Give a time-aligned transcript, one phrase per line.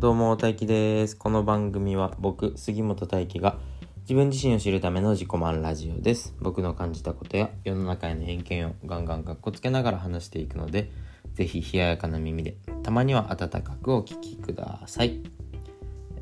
[0.00, 1.14] どうも大輝です。
[1.14, 3.58] この番組は僕杉本大輝が
[4.00, 6.34] 自分自身を知るための自己満ラジオです。
[6.40, 10.90] 僕の感じたことや世の中への偏見をガンガンかっこつけながら話していくので
[11.34, 15.20] ぜひ冷ややかな耳でたまには温かくお聞きください。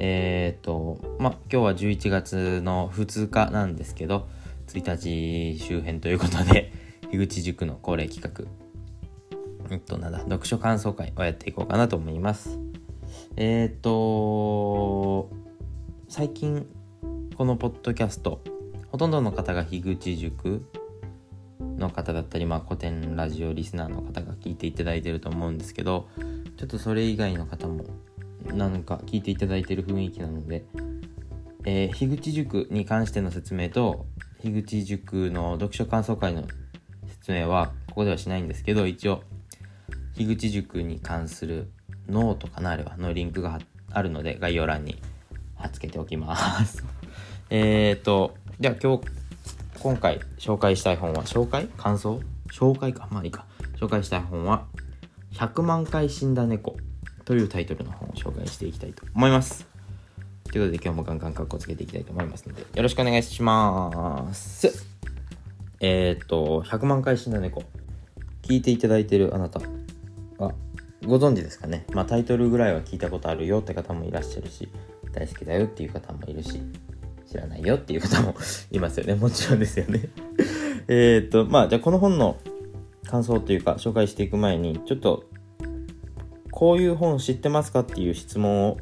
[0.00, 4.26] えー、っとま今日は11月の2日なんですけど
[4.66, 6.72] 1日周辺ということで
[7.12, 8.44] 樋口塾の恒例企画
[9.70, 12.58] えっとなんだ読書感想会をやっていこうかなと思います。
[13.36, 15.30] えー、っと
[16.08, 16.66] 最近
[17.36, 18.40] このポッドキャスト
[18.90, 20.64] ほとんどの方が樋口塾
[21.78, 26.08] の方だったり、まあ、古典ラジオリスナーの方が聞いていただいてると思うんですけど
[26.56, 27.84] ちょっとそれ以外の方も
[28.52, 30.64] なんか聞いていただいてる雰囲気なので、
[31.64, 34.06] えー、樋口塾に関しての説明と
[34.40, 36.44] 樋口塾の読書感想会の
[37.06, 39.22] 説明はここではしないんですけど一応
[40.14, 41.70] 樋口塾に関する
[42.08, 43.58] ノートかなあれはのリンクが
[43.90, 45.00] あるので概要欄に
[45.56, 46.84] 貼っつけておきます。
[47.50, 49.04] えっとじゃあ今日
[49.80, 51.68] 今回紹介したい本は紹介？
[51.76, 52.20] 感想？
[52.50, 53.08] 紹介か。
[53.10, 53.46] まあいいか。
[53.78, 54.66] 紹介したい本は
[55.34, 56.76] 「100万回死んだ猫」
[57.24, 59.66] というタイトルの本を紹介していきたいと思います。
[60.50, 64.86] ということで今日もガンガンカッコつけていきたいと思いますのでよろしくお願いします。
[65.80, 67.62] えっ、と100万回死んだ猫。
[68.42, 69.60] 聞いていただいてるあなた
[70.38, 70.54] は
[71.06, 71.86] ご存知ですかね？
[71.92, 74.68] まあタイトルぐらいは聞いたことあるよって方もいらっしゃるし
[75.12, 76.60] 大好きだよっていう方もいるし
[77.26, 78.34] 知らないよっていう方も
[78.72, 79.14] いますよね。
[79.14, 80.08] もちろんですよね
[80.88, 82.38] えっと、まあ、じゃあこの本の
[83.06, 85.24] 感想というか紹介していく前に、ちょっと、
[86.50, 88.78] こういう本知ってますかっていう質問を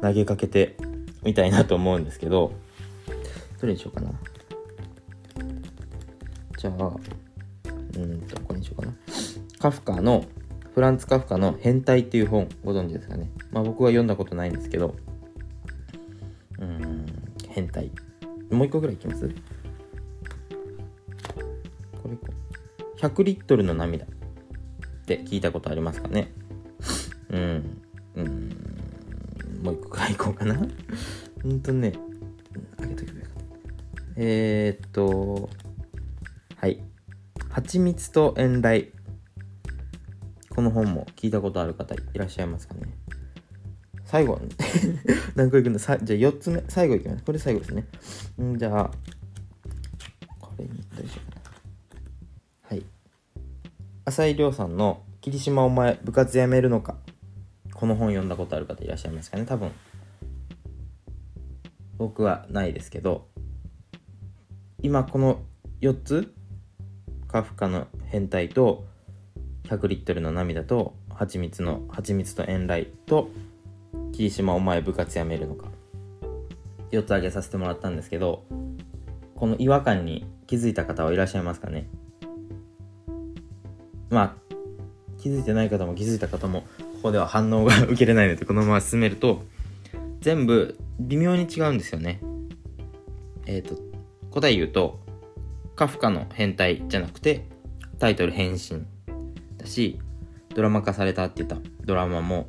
[0.00, 0.76] 投げかけて
[1.24, 2.52] みたいなと思うんですけど、
[3.60, 4.12] どれにしようかな？
[6.56, 6.96] じゃあ、
[7.96, 8.94] うんと、これにしようかな。
[9.58, 10.24] カフカの、
[10.80, 13.30] フランツ・カフカの変態っていう本、ご存知ですかね。
[13.52, 14.96] まあ僕は読んだことないんですけど、
[16.58, 17.04] うん、
[17.50, 17.90] 変態。
[18.50, 19.28] もう一個ぐらいいきます？
[22.02, 22.16] これ
[22.96, 24.08] 100リットルの涙っ
[25.04, 26.32] て聞いたことありますかね？
[27.28, 27.82] うん。
[28.14, 28.48] うん。
[29.62, 30.54] もう一個ぐらいいこうかな。
[30.54, 30.64] ほ
[31.46, 31.92] んとね、
[32.78, 33.42] あげとけばよかった。
[34.16, 35.50] えー、っと、
[36.56, 36.82] はい。
[37.50, 38.94] 蜂蜜と遠雷。
[40.60, 42.82] この本も聞いたことある方いらっしゃいますかね？
[44.04, 44.38] 最後。
[45.34, 46.62] 何個いくんださじゃあ4つ目。
[46.68, 47.24] 最後いきます。
[47.24, 47.86] これ最後ですね。
[48.42, 48.90] んじゃあ
[50.38, 51.50] これにどうしようかな。
[52.68, 52.84] はい。
[54.04, 56.98] 浅井亮さんの「霧島お前部活やめるのか」
[57.72, 59.46] この本読んだことある方いらっしゃいますかね？
[59.46, 59.70] 多分。
[61.96, 63.30] 僕はないですけど。
[64.82, 65.40] 今この
[65.80, 66.34] 4つ？
[67.28, 68.89] カフカの変態と
[69.70, 73.30] 100リットルの涙と蜂蜜の蜂蜜と遠雷と
[74.12, 75.68] 霧島お前部活やめるのか。
[76.90, 78.42] 4つ挙げさせてもらったんですけど
[79.36, 81.88] この違和感に気づいた方はいらっしゃいますかね。
[84.08, 84.54] まあ
[85.18, 89.44] 気づいてない方も気づいた方もここでは反応が受けれないのでこのまま進めると
[90.20, 92.20] 全部微妙に違うんですよね。
[93.46, 93.80] えっ、ー、と
[94.32, 94.98] 答え言うと
[95.76, 97.46] カフカの変態じゃなくて
[98.00, 98.84] タイトル変身。
[99.60, 100.00] だし
[100.54, 102.48] ドラマ化されたって言ったドラマも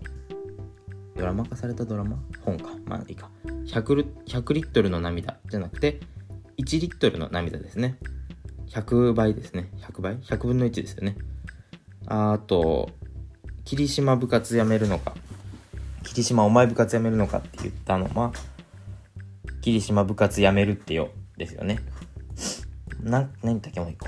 [1.15, 2.17] ドラマ化されたドラマ？
[2.45, 2.69] 本か。
[2.85, 3.29] まあいいか。
[3.45, 5.99] 100, 100リットルの涙じゃなくて、
[6.57, 7.97] 1リットルの涙ですね。
[8.69, 9.69] 100倍ですね。
[9.77, 11.17] 100倍 ?100 分の1ですよね。
[12.07, 12.89] あと、
[13.65, 15.13] 霧島部活やめるのか。
[16.03, 18.31] 霧島お前部活やめるのかって言ったのは、
[19.61, 21.11] 霧島部活やめるってよ。
[21.37, 21.79] ですよね。
[23.03, 23.79] な、何だっけ？
[23.81, 24.07] もう一個。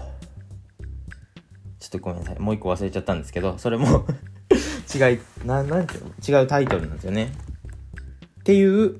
[1.98, 2.40] ょっとごめんなさい。
[2.40, 4.06] もう一個忘れちゃったんですけど、それも
[4.94, 6.40] 違い、ななんていうの？
[6.42, 7.32] 違うタイトルなんですよね。
[8.40, 9.00] っていう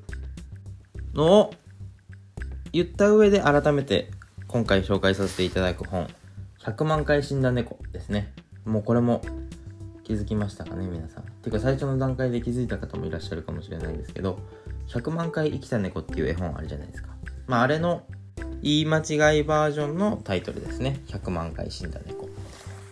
[1.14, 1.54] のを
[2.72, 4.10] 言った上で改めて
[4.48, 6.08] 今回紹介させていただく本、
[6.60, 8.32] 100万回死んだ猫ですね。
[8.64, 9.20] もうこれも
[10.02, 11.24] 気づきましたかね、皆さん。
[11.24, 14.38] ていうか最初の段階で気づいた方もいらっしゃるかもしれないですけど、
[14.88, 17.10] 100万回生きた猫っていう絵本あるじゃないですか。
[17.46, 18.04] まああれの
[18.62, 21.00] 言い間違いバージョンのタイトルですね。
[21.08, 22.23] 100万回死んだ猫。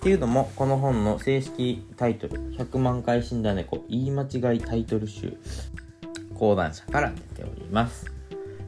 [0.02, 5.38] っていうのも、この本の正式タイトル、100万回死んだ猫、言い間違いタイトル集、
[6.34, 8.10] 講談社から出ております。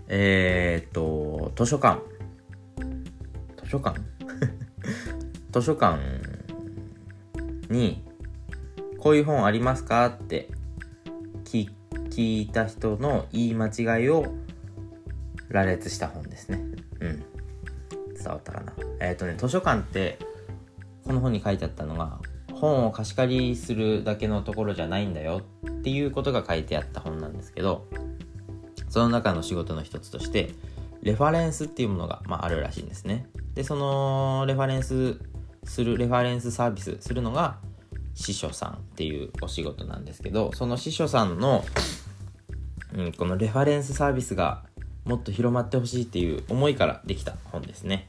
[0.07, 2.01] えー、っと、図書館。
[3.65, 4.01] 図書館？
[5.51, 5.99] 図書館
[7.69, 8.05] に、
[9.01, 10.51] こういう本ありますかって
[11.43, 14.27] 聞いた人の言い間違いを
[15.49, 16.65] 羅列した本ですね。
[17.01, 17.25] うん。
[18.15, 18.73] 伝わったかな。
[19.01, 20.17] えっ、とね、図書館って
[21.15, 22.19] の本に書いてあったのが
[22.53, 27.87] 本を貸し借りするだけのところじゃないんだよっていうことが書いてあった本なんですけど
[28.89, 30.51] その中の仕事の一つとして
[31.03, 33.27] レファレンスっていうものが、まあ、あるらしいんですね。
[33.55, 35.19] でそのレファレンス
[35.65, 37.59] するレファレンスサービスするのが
[38.15, 41.65] 司書さんっていうお仕事なんですけどその司書さんの、
[42.95, 44.65] うん、このレファレンスサービスが
[45.05, 48.09] もっと広まってほしいっていう思いからできた本ですね。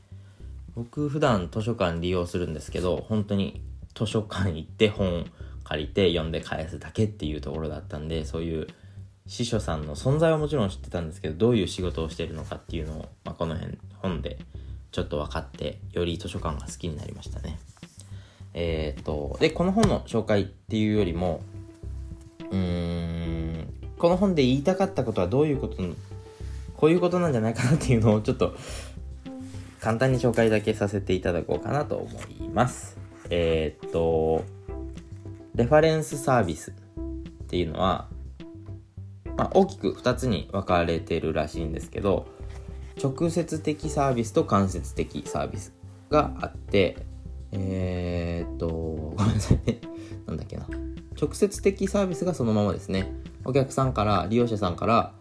[0.76, 3.62] 僕普段図書館利用するんですけど本当に
[3.96, 5.26] 図書館行って本
[5.64, 8.68] 借りて読んで返すだけっていうところだったんでそういう
[9.28, 14.38] 司書さんの存在はもちろん知ってたんですけどどういう仕事をしてるのかっていうのを、まあ、この辺本で
[14.92, 17.58] ちょっと分かってより図書館が好きになりましたね。
[18.54, 21.42] えー、っとでこの本の紹介っていうよりも
[22.52, 25.84] うーんこの本で言いたかったことはどういうこと
[26.78, 28.56] こういうことなんじゃないかなっていうのをちょっと
[29.86, 32.10] 簡単に紹介だけさせていただこうかなと思
[32.42, 32.98] います。
[33.30, 34.44] えー、っと
[35.54, 38.08] レファレンスサービスっていうのは
[39.38, 42.26] まあ、大きく2つに分かれてるらしいんですけど
[43.04, 45.72] 直接的サービスと間接的サービス
[46.10, 46.98] があって
[47.52, 49.82] えー、っとごめんなさいね。
[50.26, 50.66] なんだっけな。
[51.22, 53.12] 直接的サービスがそのままですね。
[53.44, 55.14] お客さんから利用者さんから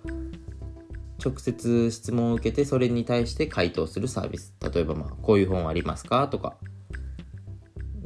[1.24, 4.54] 直接質問を受けてそれに対して回答するサービス。
[4.60, 6.28] 例えばまあこういう本ありますか？
[6.28, 6.56] とか。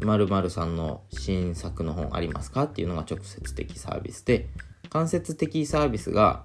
[0.00, 2.64] 〇〇さんの新作の本ありますか？
[2.64, 4.48] っていうのが直接的サービスで。
[4.90, 6.44] 間接的サービスが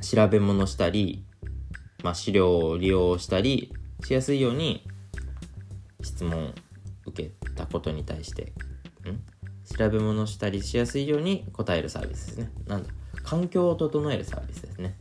[0.00, 1.24] 調べ物したり、
[2.02, 3.72] まあ、資料を利用したり
[4.04, 4.84] しやすいように
[6.02, 6.50] 質問を
[7.04, 8.52] 受けたことに対して
[9.04, 9.20] ん？
[9.76, 12.50] 調べ物したりしやすいように答えるサービスですね。
[12.66, 12.88] なんだ。
[13.22, 14.98] 環境を整えるサービスですね。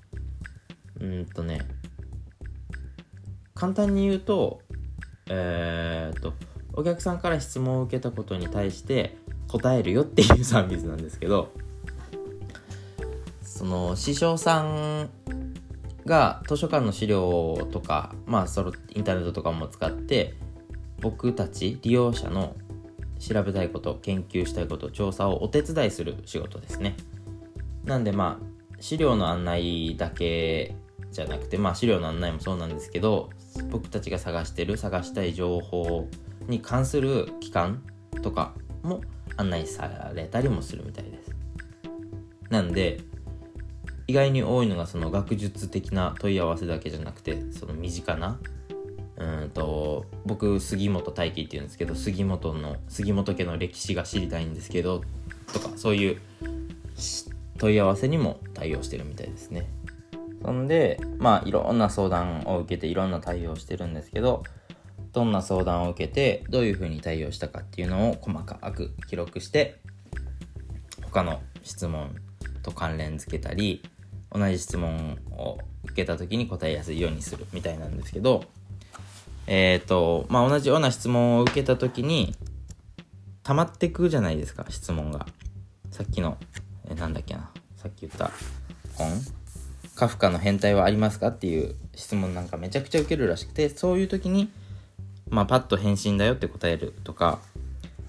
[1.05, 1.61] うんとね
[3.53, 4.61] 簡単に言うと
[5.29, 6.33] えー、っと
[6.73, 9.17] お客さんから質問を受けたことに対して
[9.47, 11.51] 答えるよっていうサービスなんですけど
[13.41, 15.09] その師匠さん
[16.05, 20.35] が図書館の資料とかまあそのインターネットとかも使って
[20.99, 22.55] 僕たち利用者の
[23.19, 26.95] 調べたいこと研究したいこと調査をお手伝いする仕事ですね。
[27.85, 30.75] なんでまあ資料の案内だけ
[31.15, 33.29] じゃなくてまあ資料の案内もそうなんですけど
[33.71, 36.09] 僕たちが探してる探したい情報
[36.47, 37.81] に関する機関
[38.21, 38.53] とか
[38.83, 39.01] も
[39.37, 41.31] 案内されたりもするみたいです。
[42.49, 42.99] なんで
[44.07, 48.39] 意外に多いのがその学術的な問い合わせだけじゃなくてその身近な
[49.17, 55.01] うんと僕杉本大輝っていうんですけど杉本の杉本家の歴史が知りたいんですけど
[55.53, 56.21] とかそういう
[57.57, 59.67] 問い合わせにも対応してるみたいですね。
[60.45, 64.43] そんでまあいろんな相談を受けていろんな対応してるんですけど
[65.11, 69.79] どんな相談を受けてどういうふうに対応したかっていうのを細かく記録して
[71.01, 72.15] 他の質問
[72.61, 73.81] と関連付けたり
[74.31, 78.43] 同じ質問を受けた時に答えやすいようにするみたいなんですけど
[79.47, 82.35] えっ、ー、とまあ同じような質問を受けた時に
[83.41, 85.25] 溜まってくじゃないですか質問が。
[85.91, 86.37] さっきの
[86.89, 88.29] えなんだっけなさっき言った
[88.95, 89.09] 本
[89.95, 94.49] カフカの変態はありますかっていう質問なんかめちゃくちゃ受けるらしくてそういう時に
[95.29, 97.39] まあパッと返信だよって答えるとか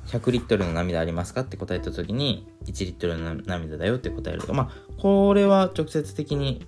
[0.08, 6.66] 100リットルの涙ありますかって答えた時に1リットルの涙だよって答えるとかまあこれは直接的に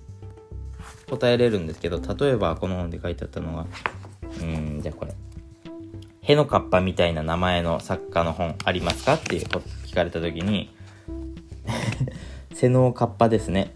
[1.09, 3.65] 答えれるんですけど例えばこの本で書いてあったのが
[4.41, 5.13] うんじゃあこれ
[6.21, 10.73] 「へのかっぱみたいな名前の作家の本ありますか?」って聞かれた時に
[12.53, 13.73] 「瀬能かっぱですね」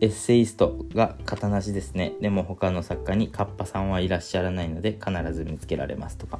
[0.00, 2.12] エッセイストが型なしですね。
[2.20, 6.38] でも他の作家にカッパさんはいらっしゃらないので必ず見つけられますとか。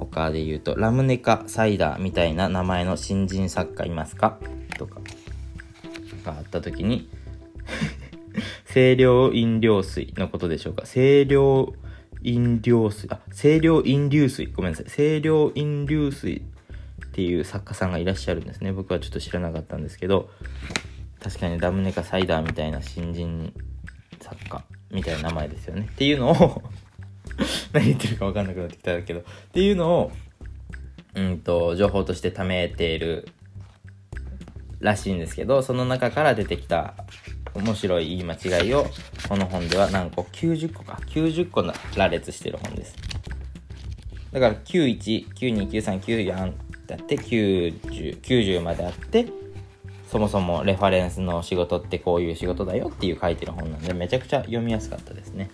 [0.00, 4.38] 他で言うと、ラムネカサイダーみたいな名前の新人作家いますか？
[4.78, 5.00] とか、
[6.24, 7.08] があった時に
[8.72, 10.84] 清涼飲料水のことでしょうか？
[10.86, 11.74] 清涼
[12.22, 14.86] 飲料水、あ、清涼飲料水、ごめんなさい。
[14.86, 16.42] 清涼飲料水
[17.06, 18.72] っていう作家さんがいらっしゃるんですね。
[18.72, 20.30] 僕はちょっと知らなかったんですけど、
[21.22, 23.52] 確かにラムネカサイダーみたいな新人
[24.20, 25.88] 作家みたいな名前ですよね。
[25.90, 26.62] っていうのを
[27.72, 29.20] 何言ってるか分かんなくなってきたけど。
[29.20, 30.12] っていうのを
[31.14, 33.28] うんと情報として貯めている
[34.80, 36.94] らしいんですけどその中から出てきた
[37.54, 38.86] 面白い言い間違いを
[39.28, 40.98] この本では何個？90個か。
[41.06, 41.62] 90個
[41.96, 42.96] 羅列してる本です。
[44.32, 46.54] だから91929394っ
[46.86, 49.26] てあって90 90まであって
[50.12, 55.50] そもそもレファレンスの仕事ってこういう仕事だよっていう書いてる本なんでめちゃくちゃ読みやすかったですね。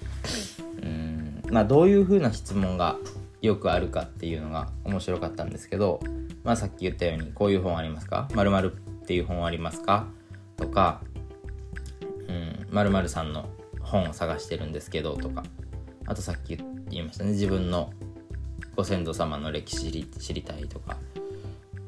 [0.83, 1.43] うん。
[1.49, 2.97] まあ、どういうふうな質問が
[3.41, 6.01] よくあるかっていうのが面白かったんですけど、
[6.43, 8.29] まあ、さっき言ったようにこういう本ありますか？
[8.35, 10.09] まるっていう本ありますか？
[10.57, 11.03] とか、
[12.27, 13.49] うん、〇〇さんの
[13.81, 15.45] 本を探してるんですけどとか、
[16.07, 16.57] あとさっき
[16.91, 17.93] 言いましたね、自分の
[18.75, 20.97] ご先祖様の歴史知りたいとか、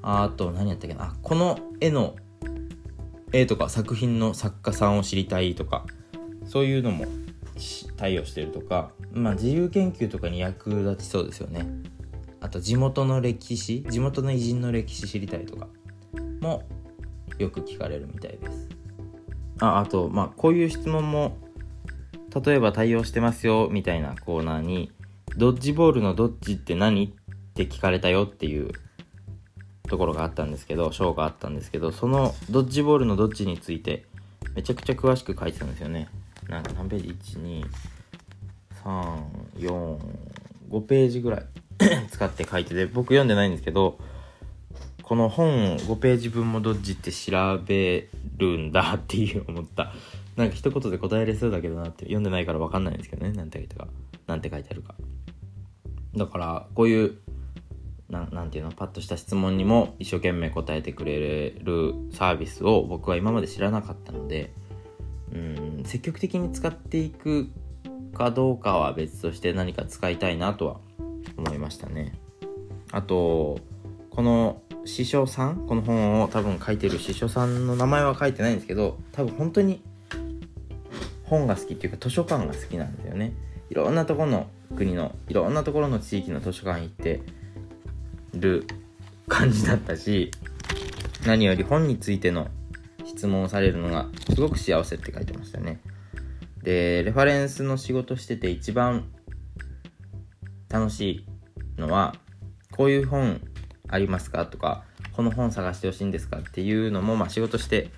[0.03, 2.15] あと何やったっけな、この絵の
[3.33, 5.87] 絵とか作品の作家さんを知りたいとか、
[6.45, 7.07] そういうのも
[7.97, 11.67] 対応してるとか、まあ、自由研究とかに役立ちそうですよね。
[12.41, 15.69] あと地元の歴史地元の偉人の歴史知りたいとか
[16.41, 16.63] も
[17.39, 18.69] よく聞かれるみたいです。
[19.61, 21.37] ああとまあこういう質問も
[22.45, 24.91] 例えば対応してますよみたいなコーナーに
[25.37, 27.05] ドッジボールのどっちって何？
[27.05, 28.71] って聞かれたよっていう
[29.91, 34.05] ところがあったんですけど章があったんですけどそのドッジボールのどっちについて
[34.55, 36.09] めちゃくちゃ詳しく書いてたんですよね。
[36.49, 37.37] なんか何ページ
[38.85, 41.45] ?12345 ページぐらい
[42.11, 43.99] 使って書いてて僕読んでないんですけど
[45.03, 49.93] この本5ページ分もどっちって調べるんだっていう思った。
[50.37, 53.33] なんか一言で答えれそうだけどなって読んでないから分かんないんですけどね。
[53.33, 53.89] なんて書いてか。
[54.29, 54.95] なんて書いてあるか。
[56.17, 57.19] だからこういう
[58.11, 58.73] ななんていうの？
[58.73, 64.53] パッとした質問にも一生懸命答えてくれるサービスを僕は今まで知らなかったので
[65.33, 67.49] うん積極的に使っていく
[68.13, 70.77] かどうかは別として何か使いたいなとは
[71.37, 72.13] 思いましたね。
[72.91, 73.61] あと
[74.11, 79.83] この師匠さんこの本を多分書いてる師匠さんの名前は書いてないんですけど多分本当に
[81.25, 83.35] 本が好きっていうか図書館が好きなんですよね。
[83.71, 87.23] いろんなところの国のいろんなところの地域の図書館行って
[88.35, 88.67] る
[89.29, 90.31] 感じだったし
[91.27, 92.49] 何より本についての
[93.05, 95.81] 質問をされるのがすごく幸せって書いてましたね。
[96.63, 99.11] で、レファレンスの仕事してて一番
[100.69, 101.25] 楽し
[101.77, 102.15] いのは、
[102.73, 103.41] こういう本
[103.89, 107.91] ありますかとか、この本探してほしいんですかっていうのも、まあ仕事して、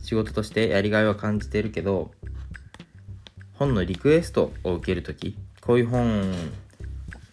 [0.00, 2.12] 仕事としてやりがいは感じてるけど、
[3.54, 6.32] 本のリクエストを受けるとき、こういう本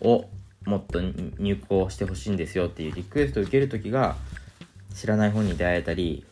[0.01, 0.29] を
[0.65, 4.15] もっと入稿してほしいんですよっていうリクエストを受けるときが、
[4.93, 6.25] 知らない本に出会えたり、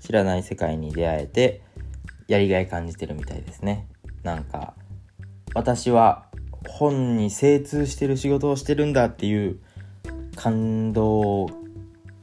[0.00, 1.62] 知らない世界に出会えて
[2.28, 3.88] やりがい感じてるみたいですね。
[4.22, 4.74] なんか
[5.54, 6.26] 私は
[6.68, 9.58] 本に精通してる仕事をしてるんだっていう
[10.36, 11.48] 感動っ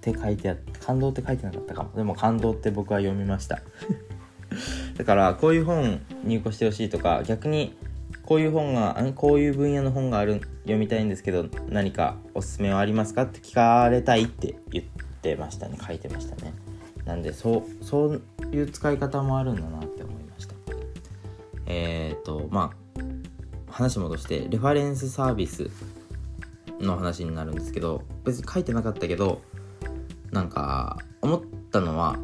[0.02, 1.92] て書いてあって感動って書いてなかったかも。
[1.96, 3.62] でも感動って僕は読みました。
[4.98, 7.76] だからこういう本入稿してほしいとか逆に
[8.24, 14.86] こういう本がこういう分野の本がある読みたいんですけど何かおすすめはありますかって聞かれたいって言っ
[15.22, 15.78] てましたね。
[15.86, 16.54] 書いてましたね。
[17.06, 20.56] なんでそうそういう使い方もあるんだなって思いました。
[21.66, 25.70] えっ、ー、とまあ話戻してレファレンスサービス
[26.80, 29.42] の話になるんですけど別に書いてなかったけど
[30.32, 31.42] なんか思っ
[31.72, 32.18] たのは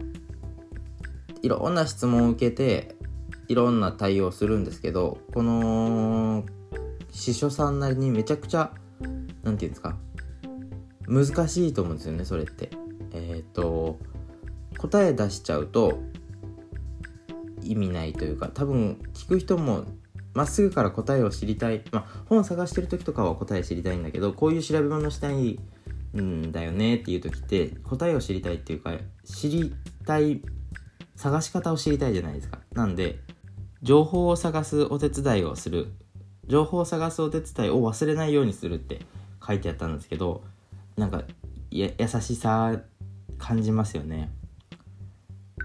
[1.41, 2.96] いろんな質問を受けて
[3.47, 6.43] いろんな対応するんですけどこの
[7.11, 9.97] 司書さんなりにめちゃくちゃ何て言うんですか
[11.07, 12.69] 難しいと思うんですよねそれって。
[13.13, 13.97] えっ、ー、と
[14.77, 15.99] 答え出しちゃうと
[17.63, 19.85] 意味ないというか多分聞く人も
[20.33, 25.59] まっすぐから答えを知りたい、まあ、本探してる時とかは答え知りたいんだけどこういう調べ物したい
[26.15, 28.93] んだよねっていう時って答えを知りたいっていうか
[29.25, 29.73] 知り
[30.05, 30.41] たい
[31.15, 32.59] 探し方を知りたいじゃないですか。
[32.73, 33.19] なんで
[33.87, 35.93] 情報を探すお手伝いをする。
[36.45, 38.99] 情報を探すお手伝いを忘れないようにするって
[39.41, 40.43] 書いてあったんですけど
[40.97, 41.23] なんか
[41.71, 41.89] 優
[42.19, 42.81] しさ
[43.37, 44.29] 感じますよね。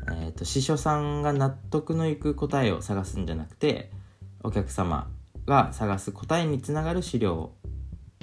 [0.07, 3.91] えーと、司書さんが納得のいく答えを探すんじゃなくて
[4.45, 5.11] お客様
[5.45, 7.50] が探す答えにつながる資料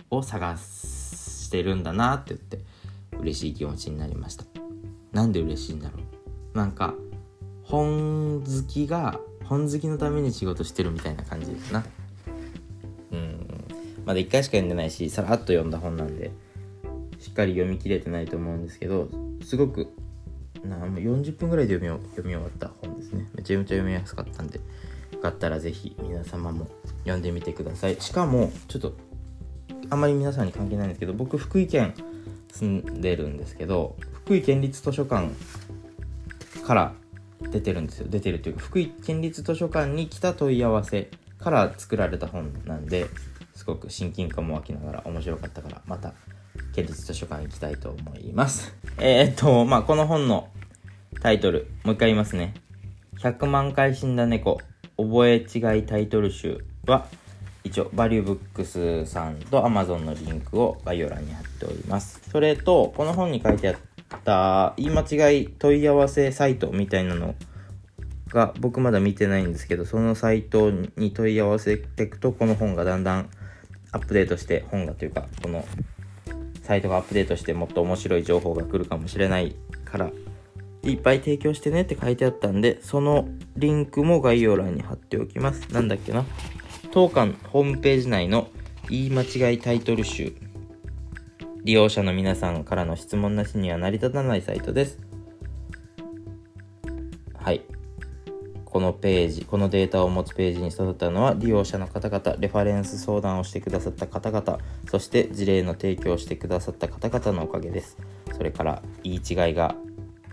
[0.10, 2.60] を探してるんだなって言って
[3.20, 4.46] 嬉しい気持ちになりました。
[5.12, 5.98] なんで嬉しいんだろ
[6.54, 6.58] う。
[6.58, 6.94] なんか
[7.64, 11.84] 本好きが本好きのために仕事してるみたいな感じですな。
[13.12, 13.48] うん。
[14.06, 16.32] まだ1回しか読んでないしさらっと読んだ本なんで
[17.18, 19.10] しっかり読み切れてないと思うんですけど
[19.44, 19.92] すごく
[20.64, 23.28] なもう40分ぐらいで読み読み終わった本ですね。
[23.34, 24.60] めちゃめちゃ読みやすかったんで
[25.14, 26.68] よかったら是非皆様も
[27.00, 28.00] 読んでみてください。
[28.00, 28.94] しかもちょっと
[29.90, 31.96] あんまり皆さんに関係ないんですけど僕福井県
[32.52, 35.30] 住んでるんですけど福井県立図書館
[36.66, 36.94] から
[37.52, 43.08] 出てるんですよ出てるというか福井県立図書館に来た問い合わせから作られた本なんで
[43.56, 46.14] すごく親近感も湧きながら面白かったからまた
[46.74, 48.76] 県立図書館行きたいと思います。
[49.00, 50.50] え、っと、まあ、この本の
[51.22, 52.54] タイトル、もう一回言いますね。
[53.20, 54.60] 100万回死んだ猫、
[54.98, 57.08] 覚え違いタイトル集は、
[57.64, 62.22] 一応、バリューブックスさんと Amazon のリンクを概要欄に貼っております。
[62.32, 63.76] それと、この本に書いてあっ
[64.18, 67.36] た言い間違い問い合わせサイトみたいなの
[68.30, 73.30] が僕まだ見てないんですけどそのサイトに問い合わせていくとこの本がだんだん
[73.92, 75.66] アップデートして本がというかこの
[76.64, 80.12] サイトがアップデートしてもっと面白い情報が来るかもしれないから
[80.84, 85.74] いっぱい提供してねって書いてあったんでそのリンクも概要欄に貼っておきます。
[85.74, 86.24] なんだっけな？
[86.92, 88.48] 当館ホームページ内の
[88.90, 90.34] 言い間違いタイトル集。
[91.64, 95.00] 利用者の皆さんからの質問なしには成り立たないサイトです。
[97.36, 97.64] はい。
[98.64, 107.98] このページ、このデータを持つページに育ったのは利用者の方々、レファレンス相談をしてくださった方々、そして事例の提供をしてくださった方々のおかげです。
[108.38, 109.76] それから言い違いが、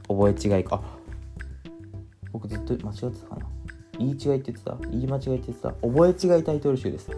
[0.09, 0.83] 覚え違いか、
[2.31, 3.56] 僕ずっと間違ってたかな。
[3.99, 4.77] 言い違いって言ってた？
[4.91, 5.71] 言い間違いって言ってた？
[5.71, 7.11] 覚え違いタイトル集です。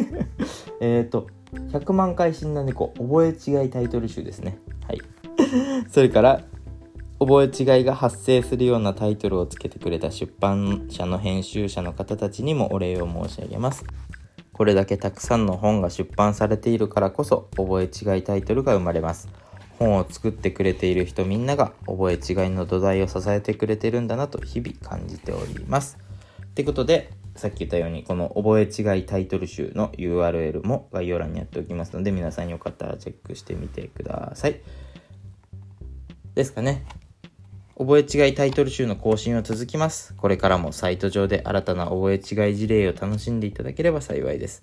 [0.80, 4.58] えっと、100万回死んだ猫、覚え違いタイトル集ですね。
[4.86, 5.00] はい。
[5.88, 6.42] それから、
[7.20, 13.84] 覚え違いが発生するようなタイトルをつけてくれた出版社の編集者の方たちにもお礼を申し上げます。
[14.52, 19.28] これだけたくさんの本が出版されているからこそ覚え違いタイトルが生まれます。
[19.78, 25.98] 本を作ってくれている人みんなが覚え違いの土台を支えてくれてるんだなと日々感じております。
[26.52, 34.60] ってことで、さっき言ったようにこの覚え違いタイトル集の URL も概要欄にやっておきますので皆さんよかったらチェックしてみてください。
[36.34, 36.84] ですかね。
[37.78, 40.14] 覚え違いタイトル集の更新は続きます。
[40.14, 44.62] これからもサイト上で新たな覚え違い事例を楽しんでいただければ幸いです。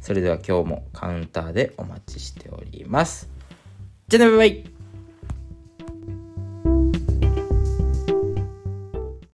[0.00, 3.28] それでは今日もカウンターでお待ちしております。
[4.08, 4.75] じゃあね、バイバイ